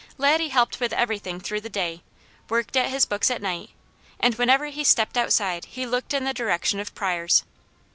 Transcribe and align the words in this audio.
Laddie 0.17 0.49
helped 0.49 0.79
with 0.79 0.93
everything 0.93 1.39
through 1.39 1.61
the 1.61 1.69
day, 1.69 2.01
worked 2.49 2.75
at 2.75 2.89
his 2.89 3.05
books 3.05 3.29
at 3.29 3.39
night, 3.39 3.69
and 4.19 4.33
whenever 4.33 4.65
he 4.65 4.83
stepped 4.83 5.15
outside 5.15 5.65
he 5.65 5.85
looked 5.85 6.11
in 6.11 6.23
the 6.23 6.33
direction 6.33 6.79
of 6.79 6.95
Pryors'. 6.95 7.43